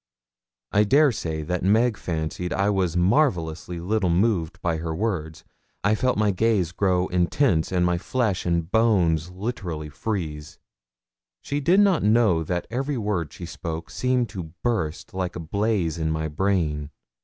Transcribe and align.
I 0.71 0.83
dare 0.83 1.11
say 1.11 1.43
that 1.43 1.61
Meg 1.61 1.95
fancied 1.95 2.51
I 2.53 2.71
was 2.71 2.97
marvellously 2.97 3.79
little 3.79 4.09
moved 4.09 4.59
by 4.59 4.77
her 4.77 4.95
words. 4.95 5.43
I 5.83 5.93
felt 5.93 6.17
my 6.17 6.31
gaze 6.31 6.71
grow 6.71 7.05
intense, 7.09 7.71
and 7.71 7.85
my 7.85 7.99
flesh 7.99 8.43
and 8.43 8.71
bones 8.71 9.29
literally 9.29 9.89
freeze. 9.89 10.57
She 11.43 11.59
did 11.59 11.81
not 11.81 12.01
know 12.01 12.41
that 12.43 12.65
every 12.71 12.97
word 12.97 13.31
she 13.31 13.45
spoke 13.45 13.91
seemed 13.91 14.27
to 14.29 14.53
burst 14.63 15.13
like 15.13 15.35
a 15.35 15.39
blaze 15.39 15.99
in 15.99 16.09
my 16.09 16.27
brain. 16.27 16.89